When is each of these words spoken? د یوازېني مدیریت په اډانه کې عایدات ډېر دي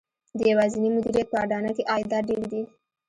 د 0.37 0.39
یوازېني 0.51 0.89
مدیریت 0.95 1.27
په 1.31 1.37
اډانه 1.43 1.71
کې 1.75 1.87
عایدات 1.91 2.23
ډېر 2.29 2.43
دي 2.51 2.61